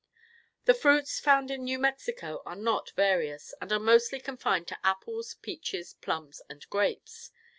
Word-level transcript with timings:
The 0.65 0.73
fruits 0.73 1.19
found 1.19 1.51
in 1.51 1.63
New 1.63 1.77
Mexico 1.77 2.41
are 2.43 2.55
not 2.55 2.89
various, 2.95 3.53
and 3.61 3.71
are 3.71 3.77
mostly 3.79 4.19
confined 4.19 4.67
to 4.69 4.79
apples, 4.83 5.35
peaches, 5.43 5.93
plums 5.93 6.41
and 6.49 6.67
grapes. 6.71 7.29